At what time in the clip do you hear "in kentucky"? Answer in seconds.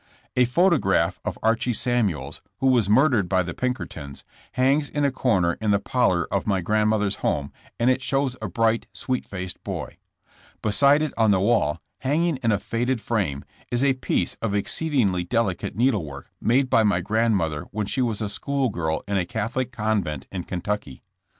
20.31-21.03